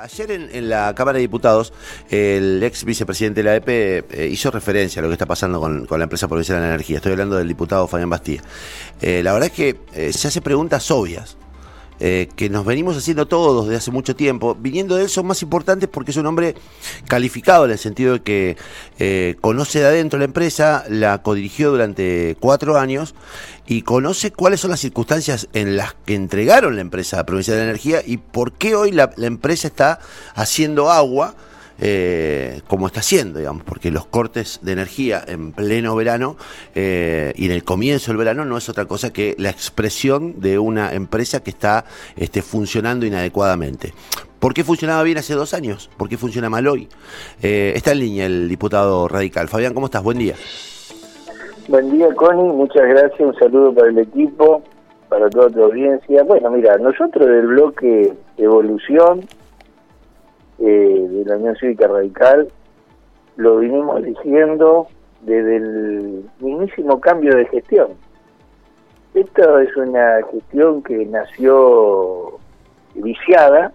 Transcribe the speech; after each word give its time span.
Ayer 0.00 0.30
en, 0.30 0.68
la 0.68 0.94
Cámara 0.94 1.16
de 1.16 1.22
Diputados, 1.22 1.72
el 2.08 2.62
ex 2.62 2.84
vicepresidente 2.84 3.42
de 3.42 3.44
la 3.44 3.56
EP 3.56 3.68
eh, 3.68 4.28
hizo 4.30 4.50
referencia 4.50 5.00
a 5.00 5.02
lo 5.02 5.08
que 5.08 5.14
está 5.14 5.26
pasando 5.26 5.60
con, 5.60 5.86
la 5.90 6.04
empresa 6.04 6.28
provincial 6.28 6.58
de 6.58 6.62
la 6.62 6.74
energía. 6.74 6.96
Estoy 6.96 7.12
hablando 7.12 7.36
del 7.36 7.48
diputado 7.48 7.86
Fabián 7.86 8.08
Bastía. 8.08 8.42
Eh, 9.00 9.22
la 9.22 9.32
verdad 9.32 9.48
es 9.48 9.54
que 9.54 9.76
eh, 9.94 10.12
se 10.12 10.28
hace 10.28 10.40
preguntas 10.40 10.90
obvias. 10.90 11.36
Que 12.02 12.48
nos 12.50 12.64
venimos 12.64 12.96
haciendo 12.96 13.28
todos 13.28 13.66
desde 13.66 13.78
hace 13.78 13.90
mucho 13.92 14.16
tiempo, 14.16 14.56
viniendo 14.58 14.96
de 14.96 15.04
él 15.04 15.08
son 15.08 15.26
más 15.26 15.40
importantes 15.42 15.88
porque 15.88 16.10
es 16.10 16.16
un 16.16 16.26
hombre 16.26 16.56
calificado 17.06 17.64
en 17.64 17.70
el 17.70 17.78
sentido 17.78 18.14
de 18.14 18.22
que 18.22 19.36
conoce 19.40 19.78
de 19.78 19.86
adentro 19.86 20.18
la 20.18 20.24
empresa, 20.24 20.84
la 20.88 21.22
codirigió 21.22 21.70
durante 21.70 22.36
cuatro 22.40 22.76
años 22.76 23.14
y 23.66 23.82
conoce 23.82 24.32
cuáles 24.32 24.60
son 24.60 24.70
las 24.70 24.80
circunstancias 24.80 25.48
en 25.52 25.76
las 25.76 25.94
que 26.04 26.14
entregaron 26.14 26.74
la 26.74 26.82
empresa 26.82 27.24
Provincial 27.24 27.56
de 27.56 27.62
Energía 27.64 28.02
y 28.04 28.16
por 28.16 28.52
qué 28.52 28.74
hoy 28.74 28.90
la, 28.90 29.12
empresa 29.16 29.68
está 29.68 30.00
haciendo 30.34 30.90
agua 30.90 31.34
eh, 31.80 32.60
como 32.68 32.86
está 32.86 33.00
haciendo, 33.00 33.38
digamos, 33.38 33.64
porque 33.64 33.90
los 33.90 34.06
cortes 34.06 34.60
de 34.62 34.72
energía 34.72 35.22
en 35.26 35.52
pleno 35.52 35.94
verano 35.96 36.36
eh, 36.74 37.32
y 37.36 37.46
en 37.46 37.52
el 37.52 37.64
comienzo 37.64 38.10
del 38.10 38.18
verano 38.18 38.44
no 38.44 38.56
es 38.56 38.68
otra 38.68 38.84
cosa 38.84 39.12
que 39.12 39.34
la 39.38 39.50
expresión 39.50 40.40
de 40.40 40.58
una 40.58 40.92
empresa 40.92 41.42
que 41.42 41.50
está 41.50 41.84
este, 42.16 42.42
funcionando 42.42 43.06
inadecuadamente. 43.06 43.92
¿Por 44.38 44.54
qué 44.54 44.64
funcionaba 44.64 45.02
bien 45.04 45.18
hace 45.18 45.34
dos 45.34 45.54
años? 45.54 45.88
¿Por 45.96 46.08
qué 46.08 46.16
funciona 46.16 46.50
mal 46.50 46.66
hoy? 46.66 46.88
Eh, 47.42 47.72
está 47.76 47.92
en 47.92 48.00
línea 48.00 48.26
el 48.26 48.48
diputado 48.48 49.06
radical. 49.06 49.48
Fabián, 49.48 49.72
¿cómo 49.72 49.86
estás? 49.86 50.02
Buen 50.02 50.18
día. 50.18 50.34
Buen 51.68 51.92
día, 51.92 52.12
Connie. 52.14 52.52
Muchas 52.52 52.88
gracias. 52.88 53.20
Un 53.20 53.34
saludo 53.38 53.72
para 53.72 53.88
el 53.88 53.98
equipo, 53.98 54.62
para 55.08 55.30
toda 55.30 55.48
tu 55.48 55.62
audiencia. 55.62 56.24
Bueno, 56.24 56.50
mira, 56.50 56.76
nosotros 56.78 57.24
del 57.24 57.46
bloque 57.46 58.12
Evolución 58.36 59.20
eh, 60.58 61.06
de 61.08 61.24
la 61.24 61.36
Unión 61.36 61.56
Cívica 61.56 61.86
Radical 61.88 62.48
lo 63.36 63.58
vinimos 63.58 64.02
diciendo 64.02 64.86
desde 65.22 65.56
el 65.56 66.24
mismísimo 66.40 67.00
cambio 67.00 67.36
de 67.36 67.46
gestión. 67.46 67.88
Esto 69.14 69.58
es 69.58 69.76
una 69.76 70.20
gestión 70.30 70.82
que 70.82 71.04
nació 71.06 72.38
viciada 72.94 73.72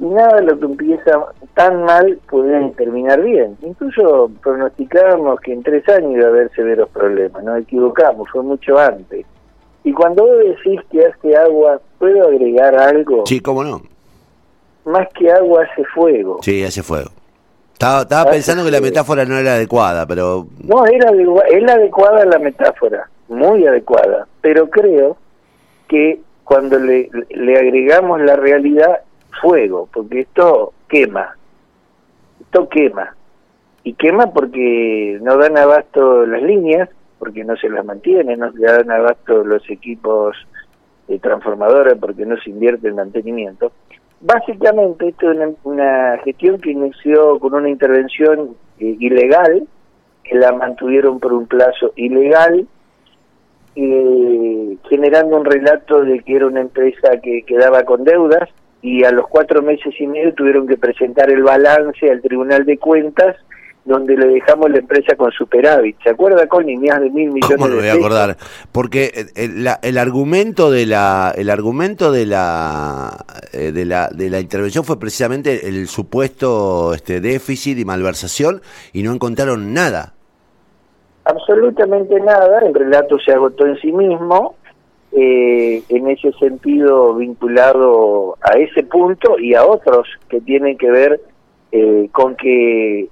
y 0.00 0.04
nada 0.04 0.36
de 0.36 0.42
lo 0.42 0.58
que 0.58 0.66
empieza 0.66 1.26
tan 1.54 1.84
mal 1.84 2.18
puede 2.28 2.70
terminar 2.70 3.22
bien. 3.22 3.56
Incluso 3.62 4.30
pronosticábamos 4.42 5.40
que 5.40 5.52
en 5.52 5.62
tres 5.62 5.88
años 5.88 6.12
iba 6.12 6.26
a 6.26 6.28
haber 6.28 6.50
severos 6.54 6.88
problemas, 6.90 7.42
nos 7.42 7.60
equivocamos, 7.60 8.28
fue 8.30 8.42
mucho 8.42 8.78
antes. 8.78 9.26
Y 9.84 9.92
cuando 9.92 10.26
vos 10.26 10.38
decís 10.38 10.80
que 10.90 11.06
hace 11.06 11.36
agua, 11.36 11.80
¿puedo 11.98 12.28
agregar 12.28 12.74
algo? 12.76 13.24
Sí, 13.26 13.40
cómo 13.40 13.64
no. 13.64 13.80
Más 14.84 15.08
que 15.14 15.30
agua 15.30 15.64
hace 15.64 15.84
fuego. 15.84 16.38
Sí, 16.42 16.64
hace 16.64 16.82
fuego. 16.82 17.10
Estaba, 17.72 18.02
estaba 18.02 18.30
pensando 18.30 18.64
que 18.64 18.70
la 18.70 18.80
metáfora 18.80 19.24
no 19.24 19.38
era 19.38 19.54
adecuada, 19.54 20.06
pero... 20.06 20.46
No, 20.64 20.84
era, 20.86 21.12
es 21.48 21.70
adecuada 21.70 22.24
la 22.24 22.38
metáfora, 22.38 23.08
muy 23.28 23.66
adecuada, 23.66 24.26
pero 24.40 24.68
creo 24.68 25.16
que 25.86 26.20
cuando 26.42 26.78
le, 26.78 27.08
le 27.30 27.56
agregamos 27.56 28.20
la 28.22 28.34
realidad 28.34 29.00
fuego, 29.40 29.88
porque 29.92 30.20
esto 30.20 30.72
quema, 30.88 31.36
esto 32.40 32.68
quema, 32.68 33.14
y 33.84 33.92
quema 33.94 34.32
porque 34.32 35.18
no 35.22 35.36
dan 35.36 35.56
abasto 35.56 36.26
las 36.26 36.42
líneas, 36.42 36.88
porque 37.18 37.44
no 37.44 37.56
se 37.56 37.68
las 37.68 37.84
mantienen, 37.84 38.40
no 38.40 38.50
dan 38.52 38.90
abasto 38.90 39.44
los 39.44 39.68
equipos 39.70 40.36
de 41.06 41.18
transformadores 41.18 41.96
porque 41.98 42.26
no 42.26 42.36
se 42.38 42.50
invierte 42.50 42.88
en 42.88 42.96
mantenimiento. 42.96 43.72
Básicamente 44.20 45.08
esto 45.08 45.30
es 45.30 45.38
una, 45.62 46.18
gestión 46.24 46.60
que 46.60 46.72
inició 46.72 47.38
con 47.38 47.54
una 47.54 47.68
intervención 47.68 48.56
eh, 48.80 48.96
ilegal, 48.98 49.66
que 50.24 50.34
la 50.36 50.52
mantuvieron 50.52 51.20
por 51.20 51.32
un 51.32 51.46
plazo 51.46 51.92
ilegal, 51.94 52.66
eh, 53.76 54.76
generando 54.88 55.36
un 55.36 55.44
relato 55.44 56.02
de 56.02 56.18
que 56.20 56.34
era 56.34 56.46
una 56.46 56.60
empresa 56.60 57.20
que 57.22 57.42
quedaba 57.42 57.84
con 57.84 58.02
deudas, 58.02 58.48
y 58.82 59.04
a 59.04 59.10
los 59.12 59.26
cuatro 59.28 59.62
meses 59.62 59.94
y 60.00 60.06
medio 60.06 60.34
tuvieron 60.34 60.66
que 60.66 60.76
presentar 60.76 61.30
el 61.30 61.42
balance 61.42 62.10
al 62.10 62.20
Tribunal 62.20 62.64
de 62.64 62.78
Cuentas 62.78 63.36
donde 63.88 64.16
le 64.16 64.26
dejamos 64.26 64.70
la 64.70 64.78
empresa 64.78 65.16
con 65.16 65.32
superávit. 65.32 65.96
¿Se 66.02 66.10
acuerda, 66.10 66.46
con 66.46 66.66
Más 66.66 67.00
de 67.00 67.10
mil 67.10 67.30
millones 67.30 67.56
¿Cómo 67.56 67.68
lo 67.68 67.76
voy 67.76 67.88
a 67.88 67.94
acordar? 67.94 68.36
Porque 68.70 69.26
el, 69.34 69.66
el, 69.82 69.98
argumento 69.98 70.70
de 70.70 70.84
la 70.84 71.32
el 71.34 71.48
argumento 71.48 72.12
de 72.12 72.26
la, 72.26 73.24
eh, 73.52 73.72
de 73.72 73.84
la 73.86 74.08
de 74.08 74.28
la 74.28 74.40
intervención 74.40 74.84
fue 74.84 75.00
precisamente 75.00 75.68
el 75.68 75.88
supuesto 75.88 76.92
este 76.92 77.20
déficit 77.20 77.78
y 77.78 77.86
malversación 77.86 78.60
y 78.92 79.02
no 79.02 79.12
encontraron 79.12 79.72
nada. 79.72 80.12
Absolutamente 81.24 82.20
nada. 82.20 82.60
El 82.60 82.74
relato 82.74 83.18
se 83.18 83.32
agotó 83.32 83.66
en 83.66 83.78
sí 83.80 83.90
mismo 83.90 84.56
eh, 85.12 85.82
en 85.88 86.08
ese 86.08 86.32
sentido 86.32 87.14
vinculado 87.14 88.36
a 88.42 88.58
ese 88.58 88.82
punto 88.82 89.38
y 89.38 89.54
a 89.54 89.64
otros 89.64 90.06
que 90.28 90.42
tienen 90.42 90.76
que 90.76 90.90
ver 90.90 91.20
eh, 91.72 92.10
con 92.12 92.36
que 92.36 93.08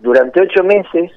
durante 0.00 0.40
ocho 0.40 0.62
meses 0.64 1.12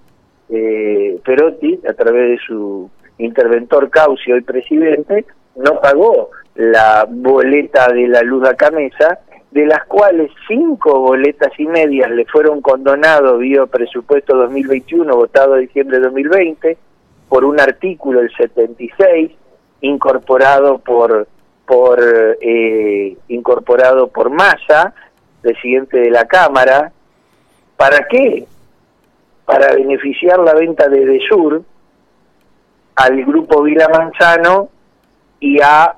eh, 0.50 1.20
Perotti, 1.24 1.80
a 1.88 1.94
través 1.94 2.32
de 2.32 2.38
su 2.46 2.90
interventor 3.18 3.90
Caucio 3.90 4.38
y 4.38 4.42
presidente, 4.42 5.26
no 5.56 5.80
pagó 5.80 6.32
la 6.56 7.08
boleta 7.10 7.88
de 7.94 8.08
la 8.08 8.22
luz 8.22 8.48
a 8.48 8.56
camisa, 8.56 9.20
de 9.52 9.66
las 9.66 9.86
cuales 9.86 10.32
cinco 10.48 11.00
boletas 11.00 11.52
y 11.58 11.66
medias 11.66 12.10
le 12.12 12.26
fueron 12.26 12.62
condonados 12.62 13.40
vía 13.40 13.66
presupuesto 13.66 14.36
2021, 14.36 15.16
votado 15.16 15.56
en 15.56 15.62
diciembre 15.62 15.98
de 15.98 16.04
2020, 16.04 16.78
por 17.30 17.46
un 17.46 17.60
artículo, 17.60 18.22
el 18.22 18.32
76, 18.36 19.32
incorporado 19.82 20.80
por 20.80 21.28
por 21.66 22.02
eh, 22.42 23.16
incorporado 23.30 24.08
por 24.08 24.30
Massa, 24.30 24.94
presidente 25.42 26.00
de 26.00 26.10
la 26.10 26.26
Cámara, 26.26 26.92
¿para 27.78 28.08
qué? 28.10 28.46
Para 29.46 29.74
beneficiar 29.76 30.40
la 30.40 30.54
venta 30.54 30.88
de 30.88 31.06
Desur 31.06 31.64
al 32.96 33.26
grupo 33.26 33.64
Vila 33.64 33.88
Manzano 33.90 34.70
y 35.40 35.60
a 35.62 35.96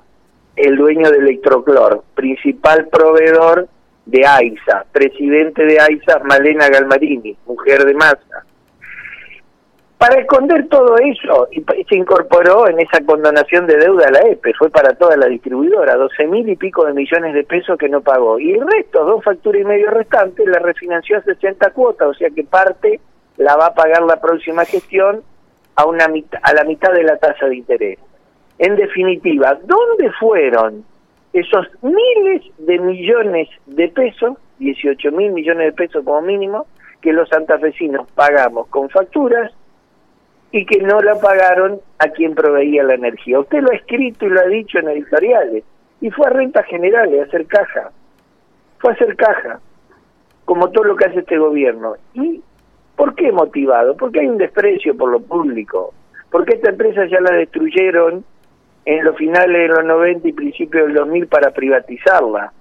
el 0.56 0.76
dueño 0.76 1.10
de 1.10 1.18
Electroclor, 1.18 2.04
principal 2.14 2.88
proveedor 2.88 3.68
de 4.06 4.26
AISA, 4.26 4.84
presidente 4.92 5.64
de 5.64 5.80
AISA, 5.80 6.20
Malena 6.24 6.68
Galmarini, 6.68 7.36
mujer 7.46 7.84
de 7.84 7.94
Massa. 7.94 8.44
Para 9.98 10.20
esconder 10.20 10.68
todo 10.68 10.96
eso, 10.98 11.48
se 11.88 11.96
incorporó 11.96 12.68
en 12.68 12.78
esa 12.78 13.02
condonación 13.04 13.66
de 13.66 13.78
deuda 13.78 14.08
a 14.08 14.10
la 14.10 14.20
EPE, 14.30 14.52
fue 14.54 14.68
para 14.68 14.94
toda 14.94 15.16
la 15.16 15.26
distribuidora, 15.26 15.96
12 15.96 16.26
mil 16.26 16.48
y 16.48 16.56
pico 16.56 16.84
de 16.84 16.92
millones 16.92 17.32
de 17.32 17.44
pesos 17.44 17.78
que 17.78 17.88
no 17.88 18.02
pagó. 18.02 18.38
Y 18.38 18.52
el 18.52 18.66
resto, 18.66 19.04
dos 19.04 19.24
facturas 19.24 19.62
y 19.62 19.64
medio 19.64 19.90
restantes, 19.90 20.46
la 20.46 20.58
refinanció 20.58 21.16
a 21.16 21.22
60 21.22 21.70
cuotas, 21.70 22.08
o 22.08 22.14
sea 22.14 22.28
que 22.30 22.44
parte 22.44 23.00
la 23.36 23.56
va 23.56 23.66
a 23.66 23.74
pagar 23.74 24.02
la 24.02 24.20
próxima 24.20 24.64
gestión 24.64 25.22
a, 25.76 25.86
una 25.86 26.06
a 26.42 26.54
la 26.54 26.64
mitad 26.64 26.92
de 26.92 27.02
la 27.02 27.16
tasa 27.16 27.46
de 27.46 27.56
interés. 27.56 27.98
En 28.58 28.76
definitiva, 28.76 29.58
¿dónde 29.64 30.10
fueron 30.12 30.84
esos 31.32 31.66
miles 31.82 32.42
de 32.58 32.78
millones 32.78 33.48
de 33.66 33.88
pesos, 33.88 34.38
18 34.60 35.10
mil 35.10 35.32
millones 35.32 35.66
de 35.66 35.72
pesos 35.72 36.04
como 36.04 36.22
mínimo, 36.22 36.66
que 37.00 37.12
los 37.12 37.28
santafesinos 37.28 38.08
pagamos 38.12 38.68
con 38.68 38.88
facturas 38.88 39.52
y 40.52 40.64
que 40.64 40.78
no 40.80 41.02
la 41.02 41.18
pagaron 41.18 41.80
a 41.98 42.08
quien 42.10 42.36
proveía 42.36 42.84
la 42.84 42.94
energía. 42.94 43.40
Usted 43.40 43.60
lo 43.60 43.72
ha 43.72 43.74
escrito 43.74 44.26
y 44.26 44.30
lo 44.30 44.40
ha 44.40 44.46
dicho 44.46 44.78
en 44.78 44.88
editoriales. 44.88 45.64
Y 46.00 46.10
fue 46.10 46.28
a 46.28 46.30
rentas 46.30 46.64
generales, 46.66 47.20
a 47.20 47.24
hacer 47.24 47.46
caja. 47.46 47.90
Fue 48.78 48.92
a 48.92 48.94
hacer 48.94 49.16
caja, 49.16 49.58
como 50.44 50.70
todo 50.70 50.84
lo 50.84 50.96
que 50.96 51.06
hace 51.06 51.18
este 51.18 51.38
gobierno. 51.38 51.96
¿Y 52.14 52.40
por 52.96 53.14
qué 53.14 53.32
motivado? 53.32 53.96
Porque 53.96 54.20
hay 54.20 54.26
un 54.26 54.38
desprecio 54.38 54.96
por 54.96 55.10
lo 55.10 55.20
público. 55.20 55.92
Porque 56.30 56.54
esta 56.54 56.70
empresa 56.70 57.06
ya 57.06 57.20
la 57.20 57.32
destruyeron 57.32 58.24
en 58.84 59.04
los 59.04 59.16
finales 59.16 59.68
de 59.68 59.68
los 59.68 59.84
90 59.84 60.28
y 60.28 60.32
principios 60.32 60.86
del 60.86 60.94
2000 60.94 61.26
para 61.26 61.50
privatizarla. 61.50 62.52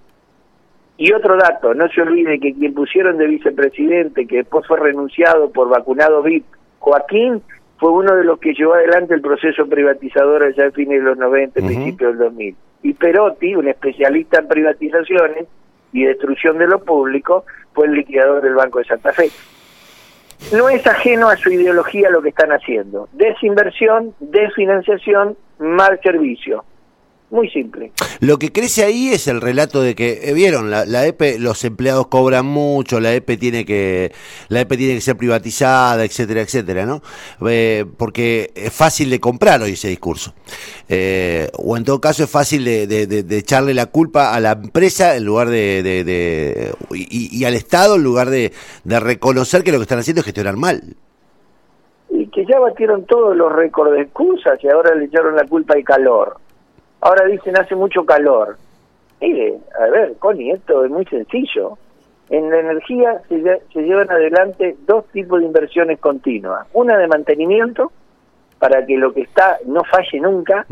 Y 0.97 1.12
otro 1.12 1.38
dato, 1.38 1.74
no 1.74 1.88
se 1.89 2.01
olvide 2.01 2.39
que 2.39 2.53
quien 2.53 2.74
pusieron 2.74 3.18
de 3.18 3.27
vicepresidente, 3.27 4.27
que 4.27 4.38
después 4.38 4.65
fue 4.68 4.80
renunciado 4.80 5.51
por 5.51 5.68
vacunado 5.69 6.21
VIP, 6.21 6.45
Joaquín, 6.79 7.41
fue 7.77 7.91
uno 7.91 8.15
de 8.15 8.24
los 8.24 8.39
que 8.39 8.53
llevó 8.53 8.75
adelante 8.75 9.13
el 9.13 9.21
proceso 9.21 9.65
privatizador 9.65 10.44
allá 10.44 10.68
a 10.68 10.71
fines 10.71 11.00
de 11.00 11.06
los 11.06 11.18
90, 11.18 11.62
principios 11.62 12.18
del 12.18 12.27
2000. 12.27 12.56
Y 12.83 12.94
Perotti, 12.94 13.56
un 13.56 13.68
especialista 13.68 14.39
en 14.39 14.47
privatizaciones 14.47 15.47
y 15.91 16.03
destrucción 16.03 16.57
de 16.59 16.68
lo 16.68 16.79
público, 16.83 17.45
fue 17.74 17.88
el 17.88 17.94
liquidador 17.94 18.41
del 18.41 18.56
Banco 18.56 18.79
de 18.79 18.86
Santa 18.86 19.12
Fe. 19.13 19.29
No 20.51 20.69
es 20.69 20.85
ajeno 20.85 21.30
a 21.30 21.38
su 21.38 21.50
ideología 21.51 22.09
lo 22.09 22.21
que 22.21 22.30
están 22.30 22.51
haciendo. 22.51 23.09
Desinversión, 23.13 24.13
desfinanciación, 24.19 25.38
mal 25.59 26.00
servicio. 26.03 26.63
Muy 27.33 27.50
simple. 27.50 27.91
Lo 28.19 28.38
que 28.38 28.51
crece 28.51 28.83
ahí 28.83 29.09
es 29.09 29.27
el 29.27 29.41
relato 29.41 29.81
de 29.81 29.95
que, 29.95 30.19
eh, 30.30 30.33
vieron, 30.33 30.69
la, 30.69 30.85
la, 30.85 31.07
EPE, 31.07 31.39
los 31.39 31.65
empleados 31.65 32.06
cobran 32.06 32.45
mucho, 32.45 33.00
la 33.00 33.12
EPE 33.12 33.38
tiene 33.38 33.65
que, 33.65 34.12
la 34.50 34.62
EPE 34.62 34.77
tiene 34.77 34.94
que 34.94 35.01
ser 35.01 35.18
privatizada, 35.18 36.06
etcétera, 36.06 36.41
etcétera, 36.41 36.85
¿no? 36.85 37.01
Eh, 37.50 37.85
porque 37.97 38.51
es 38.53 38.71
fácil 38.71 39.09
de 39.09 39.19
comprar 39.19 39.63
hoy 39.63 39.71
ese 39.71 39.88
discurso. 39.88 40.35
Eh, 40.88 41.50
o 41.57 41.75
en 41.75 41.83
todo 41.83 42.00
caso 42.00 42.24
es 42.24 42.30
fácil 42.30 42.63
de, 42.63 42.85
de, 42.85 43.07
de, 43.07 43.38
echarle 43.38 43.74
la 43.74 43.88
culpa 43.88 44.36
a 44.36 44.39
la 44.39 44.51
empresa 44.51 45.15
en 45.15 45.25
lugar 45.25 45.50
de, 45.50 46.71
y, 46.91 47.39
y, 47.39 47.45
al 47.45 47.56
Estado 47.56 47.95
en 47.95 48.03
lugar 48.03 48.29
de, 48.29 48.51
reconocer 48.86 49.63
que 49.63 49.71
lo 49.71 49.79
que 49.79 49.83
están 49.83 49.97
haciendo 49.97 50.19
es 50.19 50.25
gestionar 50.25 50.56
mal. 50.56 50.83
Y 52.12 52.27
que 52.27 52.45
ya 52.45 52.59
batieron 52.59 53.06
todos 53.06 53.36
los 53.36 53.51
récords 53.51 53.91
de 53.94 54.01
excusas 54.03 54.63
y 54.63 54.69
ahora 54.69 54.94
le 54.94 55.06
echaron 55.06 55.36
la 55.36 55.47
culpa 55.47 55.74
al 55.74 55.83
calor 55.83 56.43
Ahora 57.05 57.25
dicen 57.25 57.57
hace 57.57 57.75
mucho 57.75 58.05
calor. 58.05 58.55
Mire, 59.19 59.57
a 59.77 59.88
ver, 59.88 60.15
Connie, 60.19 60.51
esto 60.51 60.85
es 60.85 60.89
muy 60.89 61.03
sencillo. 61.05 61.77
En 62.29 62.50
la 62.50 62.59
energía 62.59 63.21
se, 63.27 63.41
se 63.73 63.81
llevan 63.81 64.09
adelante 64.09 64.77
dos 64.88 65.05
tipos 65.11 65.41
de 65.41 65.47
inversiones 65.47 66.00
continuas. 66.00 66.65
Una 66.71 66.97
de 66.97 67.07
mantenimiento, 67.07 67.91
para 68.57 68.85
que 68.85 68.95
lo 68.95 69.13
que 69.13 69.23
está 69.23 69.57
no 69.65 69.83
falle 69.83 70.21
nunca, 70.21 70.65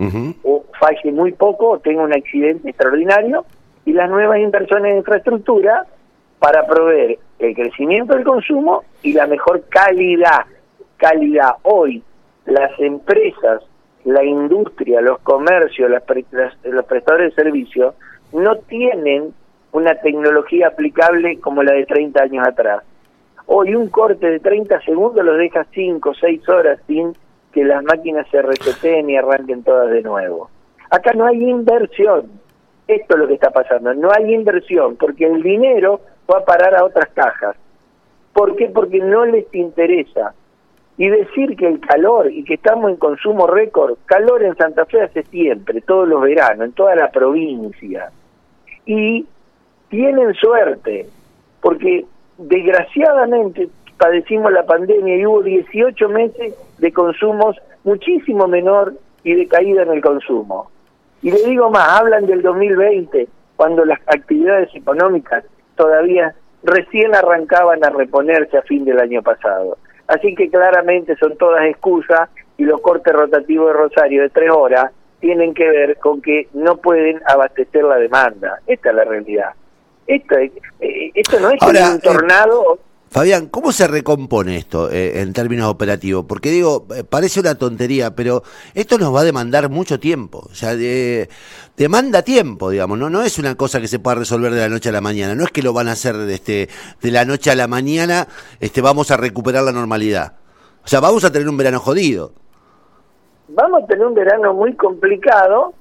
o 0.44 0.64
falle 0.80 1.12
muy 1.12 1.34
poco, 1.34 1.72
o 1.72 1.80
tenga 1.80 2.04
un 2.04 2.14
accidente 2.14 2.70
extraordinario, 2.70 3.46
y 3.84 3.92
las 3.92 4.10
nuevas 4.10 4.40
inversiones 4.40 4.94
de 4.94 5.00
infraestructura 5.00 5.86
para 6.40 6.66
proveer 6.66 7.20
el 7.40 7.54
crecimiento 7.54 8.16
del 8.16 8.24
consumo 8.24 8.86
y 9.04 9.12
la 9.12 9.28
mejor 9.28 9.66
calidad. 9.68 10.46
Calidad. 10.96 11.56
Hoy, 11.64 12.02
las 12.46 12.72
empresas 12.80 13.64
la 14.06 14.24
industria, 14.24 15.02
los 15.02 15.20
comercios, 15.20 15.90
las, 15.90 16.04
los 16.64 16.86
prestadores 16.86 17.36
de 17.36 17.44
servicios 17.44 17.96
no 18.34 18.58
tienen 18.58 19.34
una 19.72 19.96
tecnología 19.96 20.68
aplicable 20.68 21.40
como 21.40 21.64
la 21.64 21.74
de 21.74 21.86
30 21.86 22.22
años 22.22 22.48
atrás. 22.48 22.84
Hoy 23.46 23.76
un 23.76 23.90
corte 23.90 24.30
de 24.30 24.40
30 24.40 24.82
segundos 24.82 25.24
los 25.24 25.38
deja 25.38 25.66
5, 25.74 26.14
6 26.20 26.50
horas 26.50 26.80
sin 26.88 27.14
que 27.52 27.64
las 27.64 27.84
máquinas 27.84 28.28
se 28.30 28.42
reseten 28.42 29.10
y 29.10 29.18
arranquen 29.18 29.64
todas 29.64 29.90
de 29.90 30.02
nuevo. 30.02 30.50
Acá 30.90 31.14
no 31.14 31.26
hay 31.26 31.50
inversión. 31.50 32.32
Esto 32.88 33.14
es 33.16 33.20
lo 33.20 33.28
que 33.28 33.36
está 33.36 33.52
pasando. 33.52 33.94
No 33.94 34.10
hay 34.12 34.34
inversión 34.34 34.96
porque 34.98 35.26
el 35.26 35.42
dinero 35.42 36.02
va 36.32 36.40
a 36.40 36.46
parar 36.46 36.76
a 36.76 36.84
otras 36.84 37.10
cajas. 37.14 37.56
¿Por 38.34 38.56
qué? 38.56 38.68
Porque 38.68 39.00
no 39.00 39.26
les 39.26 39.54
interesa 39.54 40.34
y 40.98 41.10
decir 41.10 41.56
que 41.56 41.68
el 41.68 41.80
calor 41.80 42.32
y 42.32 42.44
que 42.44 42.56
estamos 42.56 42.92
en 42.92 42.98
consumo 42.98 43.48
récord, 43.48 43.98
calor 44.06 44.44
en 44.44 44.56
Santa 44.56 44.86
Fe 44.86 45.02
hace 45.02 45.24
siempre, 45.24 45.82
todos 45.82 46.08
los 46.08 46.22
veranos, 46.22 46.66
en 46.68 46.74
toda 46.74 46.96
la 46.96 47.10
provincia. 47.12 48.12
Y 48.86 49.26
tienen 49.90 50.34
suerte, 50.36 51.08
porque 51.62 52.06
desgraciadamente 52.38 53.70
padecimos 53.98 54.52
la 54.52 54.66
pandemia 54.66 55.16
y 55.16 55.26
hubo 55.26 55.44
18 55.44 56.10
meses 56.10 56.56
de 56.78 56.92
consumos 56.92 57.56
muchísimo 57.84 58.48
menor 58.48 58.94
y 59.24 59.34
de 59.34 59.48
caída 59.48 59.84
en 59.84 59.92
el 59.92 60.02
consumo. 60.02 60.72
Y 61.22 61.32
le 61.32 61.44
digo 61.44 61.70
más, 61.70 62.00
hablan 62.00 62.26
del 62.26 62.42
2020, 62.42 63.28
cuando 63.56 63.86
las 63.86 64.00
actividades 64.08 64.70
económicas 64.74 65.44
todavía 65.76 66.34
recién 66.64 67.14
arrancaban 67.16 67.84
a 67.84 67.90
reponerse 67.90 68.58
a 68.58 68.64
fin 68.64 68.86
del 68.86 69.00
año 69.00 69.22
pasado. 69.22 69.78
Así 70.12 70.36
que 70.36 70.50
claramente 70.50 71.16
son 71.16 71.38
todas 71.38 71.64
excusas 71.66 72.30
y 72.58 72.66
los 72.66 72.82
cortes 72.82 73.14
rotativos 73.14 73.68
de 73.68 73.74
Rosario 73.74 74.22
de 74.24 74.30
tres 74.30 74.52
horas 74.52 74.92
tienen 75.22 75.54
que 75.54 75.70
ver 75.70 75.98
con 76.00 76.22
que 76.22 76.50
no 76.54 76.76
pueden 76.78 77.22
abastecer 77.26 77.86
la 77.86 77.96
demanda. 77.96 78.60
Esta 78.68 78.90
es 78.90 78.96
la 78.96 79.06
realidad. 79.06 79.52
Esto, 80.06 80.38
eh, 80.38 80.52
esto 81.14 81.40
no 81.40 81.50
es 81.52 81.62
un 81.62 82.02
tornado. 82.02 82.80
Fabián, 83.12 83.48
¿cómo 83.48 83.74
se 83.74 83.88
recompone 83.88 84.56
esto 84.56 84.90
eh, 84.90 85.20
en 85.20 85.34
términos 85.34 85.70
operativos? 85.70 86.24
Porque 86.26 86.50
digo, 86.50 86.86
eh, 86.96 87.04
parece 87.04 87.42
una 87.42 87.56
tontería, 87.56 88.16
pero 88.16 88.42
esto 88.74 88.98
nos 88.98 89.14
va 89.14 89.20
a 89.20 89.24
demandar 89.26 89.70
mucho 89.70 90.00
tiempo. 90.00 90.48
O 90.50 90.56
sea, 90.56 90.78
demanda 91.76 92.22
tiempo, 92.22 92.70
digamos, 92.70 92.98
¿no? 92.98 93.10
No 93.10 93.22
es 93.22 93.38
una 93.38 93.56
cosa 93.56 93.82
que 93.82 93.90
se 93.90 94.00
pueda 94.00 94.16
resolver 94.16 94.54
de 94.54 94.62
la 94.62 94.70
noche 94.70 94.88
a 94.88 94.94
la 94.94 95.02
mañana. 95.02 95.36
No 95.36 95.44
es 95.44 95.52
que 95.52 95.62
lo 95.62 95.74
van 95.74 95.90
a 95.90 95.92
hacer 95.92 96.16
este, 96.30 96.70
de 97.02 97.12
la 97.12 97.26
noche 97.26 97.52
a 97.52 97.56
la 97.56 97.68
mañana, 97.68 98.30
este, 98.62 98.80
vamos 98.80 99.12
a 99.12 99.18
recuperar 99.18 99.66
la 99.66 99.74
normalidad. 99.74 100.38
O 100.86 100.88
sea, 100.88 101.02
vamos 101.02 101.26
a 101.26 101.34
tener 101.34 101.50
un 101.50 101.58
verano 101.58 101.82
jodido. 101.82 102.32
Vamos 103.50 103.84
a 103.84 103.88
tener 103.88 104.06
un 104.06 104.14
verano 104.14 104.54
muy 104.54 104.74
complicado, 104.78 105.74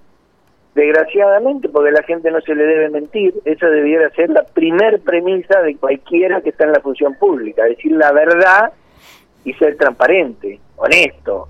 desgraciadamente, 0.74 1.68
porque 1.68 1.90
la 1.90 2.02
gente 2.02 2.30
no 2.30 2.40
se 2.40 2.54
le 2.54 2.64
debe 2.64 2.90
mentir, 2.90 3.34
eso 3.44 3.66
debiera 3.66 4.10
ser 4.10 4.30
la 4.30 4.44
primer 4.44 5.00
premisa 5.00 5.60
de 5.62 5.76
cualquiera 5.76 6.40
que 6.40 6.50
está 6.50 6.64
en 6.64 6.72
la 6.72 6.80
función 6.80 7.14
pública, 7.14 7.64
decir 7.64 7.92
la 7.92 8.12
verdad 8.12 8.72
y 9.44 9.52
ser 9.54 9.76
transparente, 9.76 10.60
honesto. 10.76 11.48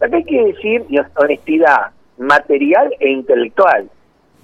Acá 0.00 0.16
hay 0.16 0.24
que 0.24 0.44
decir 0.44 0.84
honestidad 1.16 1.90
material 2.18 2.94
e 2.98 3.10
intelectual. 3.10 3.88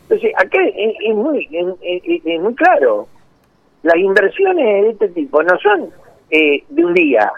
Entonces, 0.02 0.32
acá 0.36 0.58
es, 0.74 1.14
muy, 1.14 1.48
es, 1.52 2.40
muy 2.40 2.54
claro, 2.54 3.08
las 3.82 3.96
inversiones 3.96 4.84
de 4.84 4.90
este 4.90 5.08
tipo 5.08 5.42
no 5.42 5.58
son 5.58 5.90
eh, 6.30 6.64
de 6.68 6.84
un 6.84 6.94
día, 6.94 7.30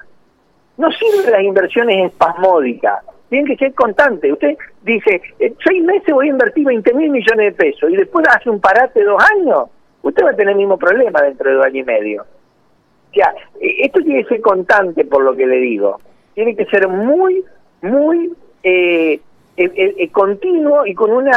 no 0.77 0.91
sirven 0.93 1.33
las 1.33 1.43
inversiones 1.43 2.11
espasmódicas, 2.11 3.05
tienen 3.31 3.47
que 3.47 3.57
ser 3.57 3.73
constantes. 3.75 4.33
Usted 4.33 4.59
dice, 4.83 5.23
en 5.39 5.57
seis 5.65 5.83
meses 5.83 6.13
voy 6.13 6.27
a 6.27 6.31
invertir 6.31 6.67
20 6.67 6.95
mil 6.95 7.11
millones 7.11 7.57
de 7.57 7.65
pesos 7.65 7.91
y 7.91 7.97
después 7.97 8.27
hace 8.29 8.51
un 8.51 8.61
parate 8.61 9.01
de 9.01 9.07
dos 9.07 9.23
años, 9.37 9.71
usted 10.03 10.25
va 10.25 10.31
a 10.31 10.37
tener 10.37 10.53
el 10.53 10.59
mismo 10.59 10.77
problema 10.77 11.23
dentro 11.23 11.49
de 11.49 11.57
dos 11.57 11.65
años 11.65 11.77
y 11.77 11.85
medio. 11.85 12.23
O 12.23 13.15
sea, 13.15 13.33
e, 13.61 13.87
esto 13.87 14.01
tiene 14.01 14.25
que 14.25 14.35
ser 14.35 14.41
constante 14.41 15.05
por 15.05 15.23
lo 15.23 15.35
que 15.35 15.47
le 15.47 15.57
digo. 15.59 16.01
Tiene 16.35 16.57
que 16.57 16.67
ser 16.67 16.89
muy, 16.89 17.43
muy 17.83 18.33
eh, 18.65 19.21
eh, 19.57 19.73
eh, 19.77 20.09
continuo 20.11 20.85
y 20.85 20.95
con 20.95 21.13
un 21.13 21.31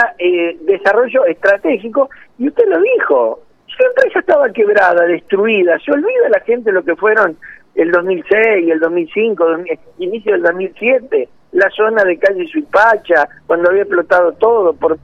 desarrollo 0.61 1.25
estratégico. 1.25 2.09
Y 2.39 2.47
usted 2.47 2.65
lo 2.67 2.81
dijo, 2.81 3.39
su 3.67 3.83
empresa 3.85 4.19
estaba 4.19 4.49
quebrada, 4.51 5.05
destruida, 5.05 5.77
se 5.79 5.91
olvida 5.91 6.29
la 6.29 6.39
gente 6.39 6.71
lo 6.71 6.83
que 6.83 6.95
fueron 6.95 7.37
el 7.75 7.91
2006, 7.91 8.71
el 8.71 8.79
2005, 8.79 9.45
inicio 9.99 10.31
del 10.33 10.41
2007 10.41 11.29
la 11.53 11.69
zona 11.69 12.03
de 12.03 12.17
calle 12.17 12.47
Suipacha, 12.47 13.27
cuando 13.47 13.69
había 13.69 13.83
explotado 13.83 14.33
todo. 14.33 14.73
por 14.73 14.97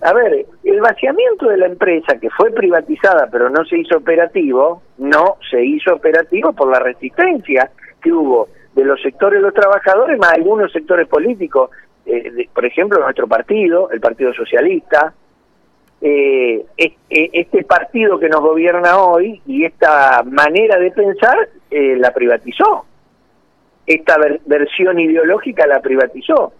A 0.00 0.12
ver, 0.12 0.46
el 0.64 0.80
vaciamiento 0.80 1.48
de 1.48 1.58
la 1.58 1.66
empresa, 1.66 2.18
que 2.18 2.30
fue 2.30 2.50
privatizada 2.50 3.28
pero 3.30 3.50
no 3.50 3.64
se 3.64 3.78
hizo 3.78 3.98
operativo, 3.98 4.82
no 4.98 5.36
se 5.50 5.64
hizo 5.64 5.94
operativo 5.94 6.52
por 6.52 6.70
la 6.70 6.78
resistencia 6.78 7.70
que 8.00 8.12
hubo 8.12 8.48
de 8.74 8.84
los 8.84 9.00
sectores 9.02 9.40
de 9.40 9.42
los 9.42 9.54
trabajadores, 9.54 10.18
más 10.18 10.34
algunos 10.34 10.72
sectores 10.72 11.08
políticos, 11.08 11.70
eh, 12.06 12.48
por 12.54 12.64
ejemplo, 12.64 13.00
nuestro 13.00 13.26
partido, 13.26 13.90
el 13.90 14.00
Partido 14.00 14.32
Socialista, 14.32 15.12
eh, 16.00 16.64
eh, 16.76 16.94
este 17.10 17.64
partido 17.64 18.20
que 18.20 18.28
nos 18.28 18.40
gobierna 18.40 18.98
hoy 18.98 19.42
y 19.46 19.64
esta 19.64 20.22
manera 20.22 20.78
de 20.78 20.92
pensar 20.92 21.36
la 21.70 22.14
privatizó 22.14 22.86
esta 23.88 24.16
versión 24.44 25.00
ideológica 25.00 25.66
la 25.66 25.80
privatizó, 25.80 26.52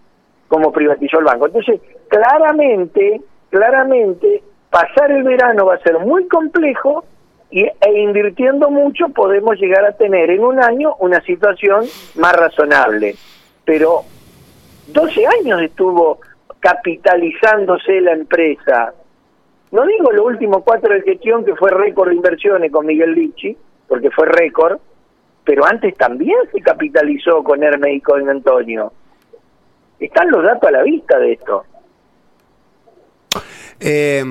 como 0.47 0.71
privatizó 0.71 1.19
el 1.19 1.25
banco. 1.25 1.45
Entonces, 1.45 1.79
claramente, 2.07 3.21
claramente, 3.51 4.41
pasar 4.71 5.11
el 5.11 5.23
verano 5.23 5.67
va 5.67 5.75
a 5.75 5.79
ser 5.79 5.99
muy 5.99 6.27
complejo 6.27 7.05
y, 7.51 7.61
e 7.63 7.99
invirtiendo 7.99 8.71
mucho 8.71 9.09
podemos 9.09 9.57
llegar 9.57 9.85
a 9.85 9.91
tener 9.91 10.31
en 10.31 10.43
un 10.43 10.59
año 10.59 10.95
una 10.99 11.21
situación 11.21 11.85
más 12.15 12.33
razonable. 12.33 13.15
Pero 13.63 14.01
12 14.87 15.27
años 15.27 15.61
estuvo 15.61 16.19
capitalizándose 16.59 18.01
la 18.01 18.13
empresa. 18.13 18.93
No 19.71 19.85
digo 19.85 20.11
los 20.11 20.25
últimos 20.25 20.63
cuatro 20.63 20.95
de 20.95 21.03
gestión, 21.03 21.45
que 21.45 21.55
fue 21.55 21.69
récord 21.69 22.09
de 22.09 22.15
inversiones 22.15 22.71
con 22.71 22.87
Miguel 22.87 23.13
Lichi, 23.13 23.55
porque 23.87 24.09
fue 24.09 24.25
récord, 24.25 24.79
pero 25.43 25.65
antes 25.65 25.95
también 25.95 26.37
se 26.51 26.61
capitalizó 26.61 27.43
con 27.43 27.63
Hermes 27.63 27.97
y 27.97 28.01
con 28.01 28.29
Antonio. 28.29 28.93
Están 29.99 30.29
los 30.31 30.43
datos 30.43 30.67
a 30.67 30.71
la 30.71 30.83
vista 30.83 31.17
de 31.19 31.33
esto. 31.33 31.63
Eh, 33.79 34.23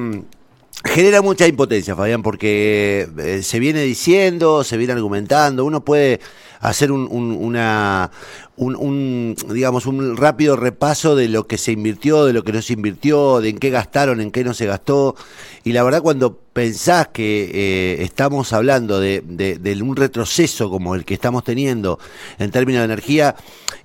genera 0.85 1.23
mucha 1.23 1.47
impotencia, 1.47 1.97
Fabián, 1.97 2.23
porque 2.23 3.07
eh, 3.19 3.43
se 3.43 3.59
viene 3.59 3.83
diciendo, 3.83 4.65
se 4.65 4.77
viene 4.77 4.93
argumentando, 4.93 5.65
uno 5.65 5.85
puede 5.85 6.21
hacer 6.61 6.93
un, 6.93 7.07
una, 7.11 8.11
un, 8.57 9.37
digamos, 9.53 9.87
un 9.87 10.17
rápido 10.17 10.57
repaso 10.57 11.15
de 11.15 11.29
lo 11.29 11.47
que 11.47 11.59
se 11.59 11.73
invirtió, 11.73 12.25
de 12.25 12.33
lo 12.33 12.45
que 12.45 12.53
no 12.53 12.63
se 12.63 12.73
invirtió, 12.73 13.41
de 13.41 13.51
en 13.51 13.59
qué 13.59 13.71
gastaron, 13.71 14.21
en 14.21 14.31
qué 14.31 14.45
no 14.45 14.55
se 14.55 14.67
gastó. 14.67 15.15
Y 15.65 15.73
la 15.73 15.83
verdad, 15.83 16.03
cuando 16.03 16.39
pensás 16.53 17.09
que 17.09 17.51
eh, 17.53 18.03
estamos 18.03 18.53
hablando 18.53 19.01
de, 19.01 19.23
de, 19.23 19.83
un 19.83 19.95
retroceso 19.95 20.71
como 20.71 20.95
el 20.95 21.05
que 21.05 21.15
estamos 21.15 21.45
teniendo 21.45 21.99
en 22.39 22.51
términos 22.51 22.81
de 22.81 22.87
energía, 22.87 23.37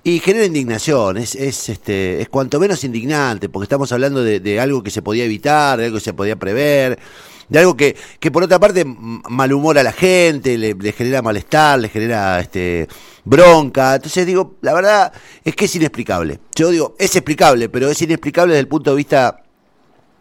y 0.02 0.18
genera 0.18 0.44
indignación, 0.44 1.16
es, 1.16 1.34
es, 1.34 1.68
este, 1.68 2.20
es 2.20 2.28
cuanto 2.28 2.60
menos 2.60 2.84
indignante, 2.84 3.48
porque 3.48 3.64
estamos 3.64 3.90
hablando 3.92 4.22
de, 4.22 4.40
de 4.40 4.60
algo 4.60 4.82
que 4.82 4.90
se 4.90 5.02
podía 5.02 5.24
evitar, 5.24 5.78
de 5.78 5.86
algo 5.86 5.98
que 5.98 6.04
se 6.04 6.12
podía 6.12 6.36
prever 6.36 6.98
de 7.48 7.58
algo 7.58 7.76
que, 7.76 7.96
que 8.20 8.30
por 8.30 8.42
otra 8.42 8.58
parte 8.58 8.84
malhumora 8.84 9.80
a 9.80 9.84
la 9.84 9.92
gente, 9.92 10.56
le, 10.58 10.92
genera 10.92 11.22
malestar, 11.22 11.78
le 11.78 11.88
genera 11.88 12.40
este 12.40 12.88
bronca. 13.24 13.96
Entonces 13.96 14.26
digo, 14.26 14.54
la 14.60 14.74
verdad 14.74 15.12
es 15.44 15.54
que 15.54 15.66
es 15.66 15.76
inexplicable. 15.76 16.38
Yo 16.54 16.70
digo, 16.70 16.94
es 16.98 17.14
explicable, 17.16 17.68
pero 17.68 17.88
es 17.88 18.00
inexplicable 18.02 18.52
desde 18.52 18.62
el 18.62 18.68
punto 18.68 18.90
de 18.90 18.96
vista 18.96 19.42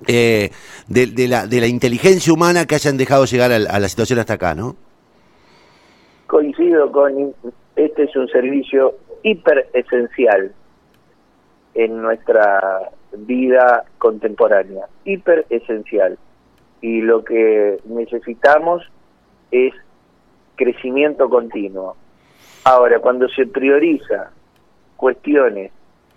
eh, 0.07 0.49
de, 0.87 1.27
la, 1.27 1.47
de 1.47 1.61
la 1.61 1.67
inteligencia 1.67 2.33
humana 2.33 2.65
que 2.65 2.75
hayan 2.75 2.97
dejado 2.97 3.25
llegar 3.25 3.51
a, 3.51 3.59
la 3.59 3.87
situación 3.87 4.19
hasta 4.19 4.33
acá, 4.33 4.55
¿no? 4.55 4.75
Coincido 6.27 6.91
con, 6.91 7.33
este 7.75 8.03
es 8.03 8.15
un 8.15 8.27
servicio 8.27 8.95
hiper 9.23 9.69
esencial 9.73 10.51
en 11.75 12.01
nuestra 12.01 12.89
vida 13.17 13.85
contemporánea, 13.97 14.85
hiper 15.05 15.45
esencial 15.49 16.17
y 16.83 16.99
lo 17.01 17.23
que 17.23 17.79
necesitamos 17.85 18.83
es 19.51 19.73
crecimiento 20.57 21.29
continuo. 21.29 21.95
Ahora, 22.65 22.99
cuando 22.99 23.29
se 23.29 23.47
prioriza 23.47 24.31
cuestiones 24.97 25.71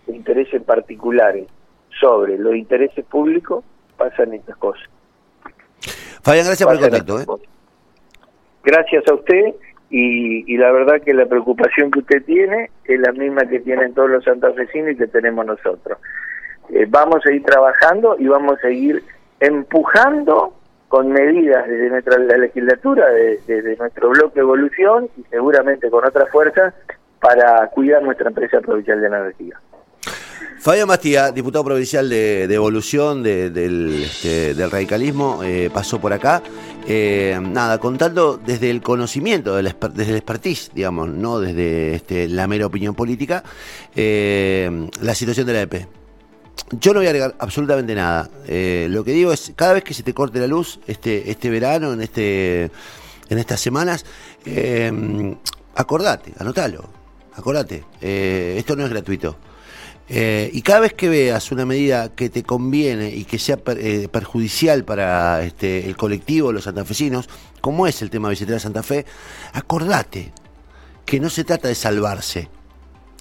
de 0.08 0.16
intereses 0.16 0.60
particulares 0.62 1.46
sobre 2.00 2.36
los 2.36 2.56
intereses 2.56 3.04
públicos, 3.04 3.64
pasan 3.96 4.34
estas 4.34 4.56
cosas. 4.56 4.88
Fabián, 6.22 6.46
gracias 6.46 6.66
por 6.66 6.74
el 6.74 6.82
contacto. 6.82 7.20
¿eh? 7.20 7.48
Gracias 8.64 9.06
a 9.06 9.14
usted 9.14 9.54
y, 9.88 10.52
y, 10.52 10.56
la 10.56 10.72
verdad 10.72 11.00
que 11.00 11.14
la 11.14 11.26
preocupación 11.26 11.92
que 11.92 12.00
usted 12.00 12.24
tiene 12.24 12.70
es 12.86 12.98
la 12.98 13.12
misma 13.12 13.46
que 13.46 13.60
tienen 13.60 13.94
todos 13.94 14.10
los 14.10 14.24
santafesinos 14.24 14.90
y 14.90 14.96
que 14.96 15.06
tenemos 15.06 15.46
nosotros. 15.46 15.96
Eh, 16.70 16.86
vamos 16.88 17.24
a 17.24 17.32
ir 17.32 17.44
trabajando 17.44 18.16
y 18.18 18.26
vamos 18.26 18.58
a 18.58 18.62
seguir 18.62 19.04
empujando 19.40 20.54
con 20.88 21.08
medidas 21.08 21.66
desde 21.66 21.90
nuestra 21.90 22.18
la 22.18 22.38
legislatura, 22.38 23.06
desde, 23.08 23.76
nuestro 23.76 24.10
bloque 24.10 24.36
de 24.36 24.40
evolución 24.40 25.08
y 25.16 25.22
seguramente 25.30 25.90
con 25.90 26.04
otras 26.04 26.30
fuerzas 26.30 26.74
para 27.20 27.66
cuidar 27.68 28.02
nuestra 28.02 28.28
empresa 28.28 28.60
provincial 28.60 29.00
de 29.00 29.06
energía. 29.06 29.60
Fabián 30.58 30.88
Mastía, 30.88 31.32
diputado 31.32 31.64
provincial 31.64 32.08
de, 32.08 32.44
Evolución 32.44 33.22
del, 33.22 34.02
este, 34.02 34.54
del, 34.54 34.70
radicalismo, 34.70 35.42
eh, 35.44 35.70
pasó 35.72 36.00
por 36.00 36.12
acá. 36.12 36.42
Eh, 36.88 37.38
nada, 37.40 37.78
contando 37.78 38.36
desde 38.36 38.70
el 38.70 38.80
conocimiento, 38.80 39.54
desde 39.56 40.10
el 40.10 40.16
expertise, 40.16 40.70
digamos, 40.72 41.08
no 41.08 41.40
desde 41.40 41.94
este, 41.94 42.28
la 42.28 42.46
mera 42.46 42.66
opinión 42.66 42.94
política, 42.94 43.42
eh, 43.94 44.88
la 45.02 45.14
situación 45.14 45.46
de 45.46 45.52
la 45.52 45.60
EP. 45.62 45.88
Yo 46.72 46.92
no 46.92 46.98
voy 46.98 47.06
a 47.06 47.10
agregar 47.10 47.36
absolutamente 47.38 47.94
nada. 47.94 48.28
Eh, 48.48 48.88
lo 48.90 49.04
que 49.04 49.12
digo 49.12 49.32
es, 49.32 49.52
cada 49.54 49.74
vez 49.74 49.84
que 49.84 49.94
se 49.94 50.02
te 50.02 50.12
corte 50.12 50.40
la 50.40 50.48
luz, 50.48 50.80
este, 50.88 51.30
este 51.30 51.48
verano, 51.48 51.92
en, 51.92 52.02
este, 52.02 52.70
en 53.28 53.38
estas 53.38 53.60
semanas, 53.60 54.04
eh, 54.44 55.36
acordate, 55.76 56.32
anótalo, 56.38 56.88
acordate. 57.34 57.84
Eh, 58.00 58.56
esto 58.58 58.74
no 58.74 58.84
es 58.84 58.90
gratuito. 58.90 59.36
y 60.08 60.62
cada 60.62 60.80
vez 60.80 60.94
que 60.94 61.08
veas 61.08 61.50
una 61.52 61.66
medida 61.66 62.14
que 62.14 62.30
te 62.30 62.42
conviene 62.42 63.10
y 63.10 63.24
que 63.24 63.38
sea 63.38 63.56
perjudicial 63.56 64.84
para 64.84 65.42
este, 65.44 65.86
el 65.86 65.96
colectivo, 65.96 66.52
los 66.52 66.64
santafesinos, 66.64 67.28
como 67.60 67.86
es 67.86 68.02
el 68.02 68.10
tema 68.10 68.28
de 68.28 68.32
Bicicleta 68.34 68.60
Santa 68.60 68.82
Fe, 68.82 69.04
acordate 69.52 70.32
que 71.04 71.20
no 71.20 71.30
se 71.30 71.44
trata 71.44 71.68
de 71.68 71.74
salvarse, 71.74 72.48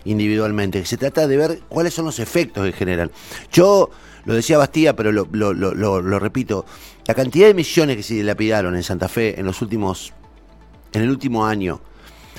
individualmente. 0.05 0.85
Se 0.85 0.97
trata 0.97 1.27
de 1.27 1.37
ver 1.37 1.59
cuáles 1.67 1.93
son 1.93 2.05
los 2.05 2.19
efectos 2.19 2.65
en 2.65 2.73
general. 2.73 3.11
Yo 3.51 3.89
lo 4.25 4.33
decía 4.33 4.57
Bastía, 4.57 4.95
pero 4.95 5.11
lo, 5.11 6.19
repito, 6.19 6.65
la 7.05 7.13
cantidad 7.13 7.47
de 7.47 7.53
millones 7.53 7.97
que 7.97 8.03
se 8.03 8.23
lapidaron 8.23 8.75
en 8.75 8.83
Santa 8.83 9.07
Fe 9.07 9.39
en 9.39 9.45
los 9.45 9.61
últimos, 9.61 10.13
en 10.93 11.03
el 11.03 11.09
último 11.09 11.45
año, 11.45 11.81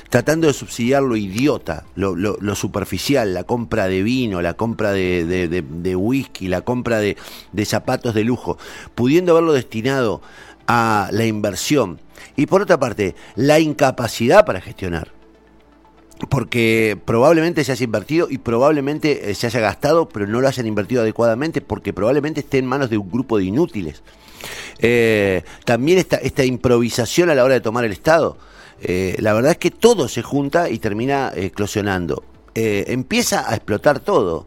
tratando 0.09 0.49
de 0.49 0.53
subsidiar 0.53 1.03
lo 1.03 1.17
idiota, 1.17 1.85
lo, 1.95 2.55
superficial, 2.55 3.35
la 3.35 3.45
compra 3.45 3.87
de 3.87 4.03
vino, 4.03 4.43
la 4.43 4.55
compra 4.55 4.93
de, 4.93 5.25
de 5.49 5.97
whisky, 5.97 6.49
la 6.49 6.63
compra 6.63 6.99
de, 6.99 7.17
zapatos 7.65 8.15
de 8.15 8.25
lujo, 8.25 8.59
pudiendo 8.95 9.33
haberlo 9.33 9.53
destinado 9.53 10.23
a 10.67 11.09
la 11.13 11.25
inversión. 11.25 12.01
Y 12.35 12.47
por 12.47 12.63
otra 12.63 12.79
parte, 12.81 13.15
la 13.37 13.61
incapacidad 13.61 14.45
para 14.45 14.61
gestionar 14.61 15.16
porque 16.29 16.99
probablemente 17.05 17.65
se 17.65 17.73
haya 17.73 17.85
invertido 17.85 18.29
y 18.31 18.39
probablemente 18.39 19.31
eh, 19.31 19.35
se 19.35 19.47
haya 19.47 19.61
gastado, 19.61 20.09
pero 20.09 20.27
no 20.27 20.41
lo 20.41 20.49
hayan 20.49 20.67
invertido 20.67 21.03
adecuadamente 21.03 21.61
porque 21.61 21.93
probablemente 21.93 22.41
esté 22.41 22.59
en 22.59 22.67
manos 22.67 22.91
de 22.91 22.99
un 22.99 23.11
grupo 23.11 23.39
de 23.39 23.45
inútiles. 23.45 24.03
Eh, 24.79 25.43
también 25.65 25.99
esta, 25.99 26.17
esta 26.17 26.45
improvisación 26.45 27.31
a 27.31 27.35
la 27.35 27.45
hora 27.45 27.55
de 27.55 27.61
tomar 27.61 27.85
el 27.85 27.93
Estado, 27.93 28.37
eh, 28.81 29.17
la 29.21 29.33
verdad 29.33 29.53
es 29.53 29.59
que 29.59 29.71
todo 29.71 30.09
se 30.09 30.23
junta 30.23 30.69
y 30.69 30.79
termina 30.79 31.33
eclosionando. 31.35 32.25
empieza 32.55 33.51
a 33.51 33.55
explotar 33.55 34.01
todo. 34.01 34.47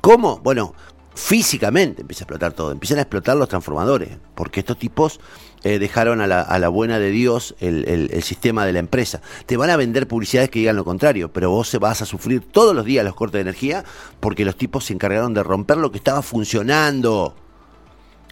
¿Cómo? 0.00 0.38
Bueno, 0.38 0.74
físicamente 1.18 2.02
empieza 2.02 2.22
a 2.22 2.24
explotar 2.24 2.52
todo, 2.52 2.70
empiezan 2.70 2.98
a 2.98 3.02
explotar 3.02 3.36
los 3.36 3.48
transformadores, 3.48 4.10
porque 4.36 4.60
estos 4.60 4.78
tipos 4.78 5.18
eh, 5.64 5.80
dejaron 5.80 6.20
a 6.20 6.28
la, 6.28 6.68
buena 6.68 7.00
de 7.00 7.10
Dios 7.10 7.56
el, 7.58 8.22
sistema 8.22 8.64
de 8.64 8.72
la 8.72 8.78
empresa. 8.78 9.20
Te 9.44 9.56
van 9.56 9.68
a 9.70 9.76
vender 9.76 10.06
publicidades 10.06 10.48
que 10.48 10.60
digan 10.60 10.76
lo 10.76 10.84
contrario, 10.84 11.32
pero 11.32 11.50
vos 11.50 11.76
vas 11.80 12.02
a 12.02 12.06
sufrir 12.06 12.42
todos 12.42 12.74
los 12.74 12.84
días 12.84 13.04
los 13.04 13.16
cortes 13.16 13.34
de 13.34 13.40
energía 13.40 13.84
porque 14.20 14.44
los 14.44 14.56
tipos 14.56 14.84
se 14.84 14.92
encargaron 14.92 15.34
de 15.34 15.42
romper 15.42 15.78
lo 15.78 15.90
que 15.90 15.98
estaba 15.98 16.22
funcionando. 16.22 17.34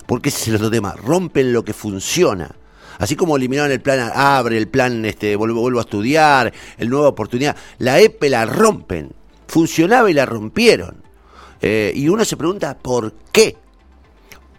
Porque 0.06 0.28
ese 0.28 0.42
es 0.42 0.48
el 0.48 0.54
otro 0.54 0.70
tema, 0.70 0.92
rompen 0.92 1.52
lo 1.52 1.64
que 1.64 1.72
funciona. 1.72 2.54
Así 2.98 3.16
como 3.16 3.36
eliminaron 3.36 3.72
el 3.72 3.80
plan 3.80 4.12
Abre, 4.14 4.58
el 4.58 4.68
plan 4.68 5.04
este, 5.04 5.34
vuelvo, 5.34 5.60
vuelvo 5.60 5.80
a 5.80 5.82
estudiar, 5.82 6.52
el 6.78 6.88
Nueva 6.88 7.08
Oportunidad, 7.08 7.56
la 7.78 7.98
EPE 7.98 8.30
la 8.30 8.46
rompen. 8.46 9.10
Funcionaba 9.48 10.08
y 10.08 10.14
la 10.14 10.24
rompieron. 10.24 11.05
Eh, 11.62 11.92
y 11.94 12.08
uno 12.08 12.24
se 12.24 12.36
pregunta, 12.36 12.76
¿por 12.76 13.12
qué? 13.32 13.56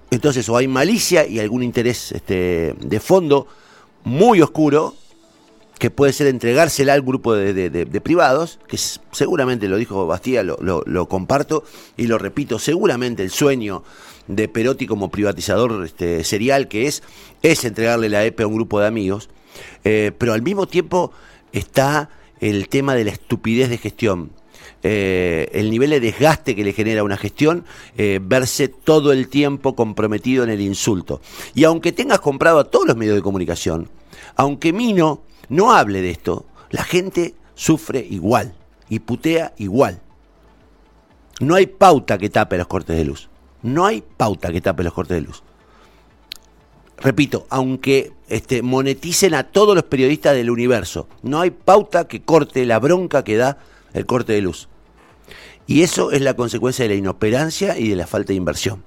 Entonces, 0.10 0.48
o 0.50 0.58
hay 0.58 0.68
malicia 0.68 1.27
y 1.27 1.39
algún 1.39 1.63
interés 1.63 2.12
este, 2.12 2.74
de 2.80 3.00
fondo 3.00 3.48
muy 4.04 4.42
oscuro, 4.42 4.96
que 5.77 5.92
puede 5.92 6.13
ser 6.13 6.27
entregársela 6.27 6.94
al 6.94 7.01
grupo 7.01 7.36
de, 7.36 8.01
privados, 8.01 8.60
que 8.68 8.77
seguramente 8.77 9.68
lo 9.68 9.77
dijo 9.77 10.08
Bastía, 10.08 10.44
lo, 10.44 11.08
comparto 11.08 11.63
y 11.98 12.08
lo 12.08 12.18
repito, 12.18 12.58
seguramente 12.58 13.24
el 13.24 13.30
sueño 13.30 13.84
de 14.27 14.48
Perotti 14.48 14.88
como 14.88 15.12
privatizador 15.12 15.86
este, 15.86 16.24
serial 16.24 16.68
que 16.68 16.88
es, 16.88 17.04
es 17.44 17.63
entregarle 17.63 18.10
la 18.10 18.25
EPE 18.25 18.44
a 18.44 18.48
un 18.48 18.56
grupo 18.56 18.80
de 18.80 18.88
amigos, 18.88 19.30
eh, 19.84 20.12
pero 20.18 20.34
al 20.34 20.42
mismo 20.42 20.68
tiempo 20.68 21.12
está 21.51 22.10
el 22.39 22.70
tema 22.70 22.96
de 22.96 23.04
la 23.06 23.12
estupidez 23.12 23.70
de 23.70 23.77
gestión. 23.77 24.32
Eh, 24.84 25.50
el 25.53 25.72
nivel 25.72 25.89
de 25.89 26.00
desgaste 26.00 26.55
que 26.55 26.63
le 26.63 26.74
genera 26.74 27.03
una 27.03 27.17
gestión, 27.17 27.65
eh, 27.98 28.19
verse 28.22 28.67
todo 28.67 29.12
el 29.12 29.27
tiempo 29.27 29.75
comprometido 29.75 30.43
en 30.43 30.50
el 30.50 30.62
insulto. 30.62 31.22
Y 31.55 31.63
aunque 31.63 31.91
tengas 31.91 32.19
comprado 32.19 32.60
a 32.60 32.65
todos 32.65 32.88
los 32.88 32.98
medios 32.98 33.15
de 33.15 33.22
comunicación, 33.22 33.89
aunque 34.36 34.74
Mino 34.74 35.22
no 35.50 35.74
hable 35.74 36.01
de 36.01 36.12
esto, 36.12 36.46
la 36.69 36.84
gente 36.84 37.36
sufre 37.55 38.05
igual 38.10 38.53
y 38.89 39.00
putea 39.00 39.53
igual. 39.57 40.00
No 41.39 41.55
hay 41.55 41.67
pauta 41.67 42.17
que 42.17 42.29
tape 42.29 42.57
los 42.57 42.67
cortes 42.67 42.98
de 42.98 43.05
luz. 43.05 43.29
No 43.63 43.86
hay 43.86 44.01
pauta 44.01 44.51
que 44.51 44.62
tape 44.62 44.84
los 44.84 44.93
cortes 44.93 45.15
de 45.15 45.22
luz. 45.22 45.43
Repito, 46.98 47.46
aunque 47.50 48.12
este, 48.27 48.63
moneticen 48.63 49.36
a 49.36 49.43
todos 49.43 49.75
los 49.75 49.84
periodistas 49.84 50.34
del 50.36 50.50
universo, 50.50 51.07
no 51.22 51.41
hay 51.41 51.51
pauta 51.51 52.07
que 52.07 52.24
corte 52.24 52.65
la 52.65 52.79
bronca 52.79 53.24
que 53.24 53.38
da 53.38 53.60
el 53.98 54.06
corte 54.06 54.34
de 54.34 54.42
luz. 54.42 54.70
Y 55.68 55.84
eso 55.84 56.12
es 56.12 56.22
la 56.22 56.36
consecuencia 56.36 56.84
de 56.84 56.89
la 56.89 56.96
inoperancia 56.96 57.77
y 57.77 57.89
de 57.89 57.96
la 57.96 58.08
falta 58.08 58.30
de 58.30 58.36
inversión. 58.36 58.84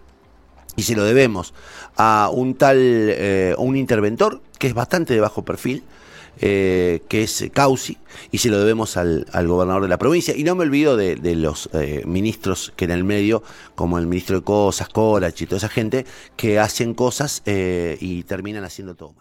Y 0.76 0.83
se 0.83 0.97
lo 0.97 1.05
debemos 1.05 1.52
a 1.97 2.31
un 2.33 2.55
tal, 2.55 2.79
eh, 2.79 3.55
un 3.59 3.76
interventor 3.76 4.40
que 4.59 4.67
es 4.67 4.75
bastante 4.75 5.12
de 5.12 5.21
bajo 5.21 5.45
perfil, 5.45 5.83
eh, 6.40 7.02
que 7.09 7.25
es 7.25 7.45
Causi, 7.52 7.99
y 8.31 8.38
se 8.38 8.49
lo 8.49 8.59
debemos 8.59 8.97
al, 8.97 9.26
gobernador 9.47 9.83
de 9.83 9.88
la 9.88 9.99
provincia. 9.99 10.35
Y 10.35 10.43
no 10.43 10.55
me 10.55 10.62
olvido 10.64 10.97
de, 10.97 11.17
los 11.35 11.69
eh, 11.75 12.02
ministros 12.07 12.73
que 12.76 12.87
en 12.87 12.93
el 12.93 13.05
medio, 13.05 13.43
como 13.75 13.99
el 13.99 14.07
ministro 14.07 14.38
de 14.38 14.45
Cosas, 14.45 14.88
Corach 14.88 15.38
y 15.43 15.47
toda 15.47 15.59
esa 15.59 15.69
gente, 15.69 16.07
que 16.37 16.59
hacen 16.59 16.95
cosas 16.95 17.43
y 17.45 18.23
terminan 18.23 18.64
haciendo 18.64 18.95
todo 18.95 19.12
mal. 19.12 19.19